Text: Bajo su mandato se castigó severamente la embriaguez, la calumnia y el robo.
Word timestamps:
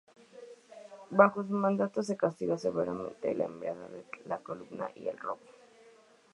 Bajo 1.11 1.43
su 1.43 1.53
mandato 1.53 2.01
se 2.01 2.17
castigó 2.17 2.57
severamente 2.57 3.35
la 3.35 3.45
embriaguez, 3.45 4.07
la 4.25 4.39
calumnia 4.39 4.89
y 4.95 5.07
el 5.07 5.15
robo. 5.19 5.37